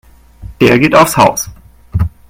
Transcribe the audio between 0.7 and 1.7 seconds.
geht aufs Haus.